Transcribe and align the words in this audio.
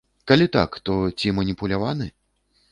Калі 0.29 0.47
так, 0.55 0.79
то 0.89 0.97
ці 1.19 1.35
маніпуляваны? 1.43 2.13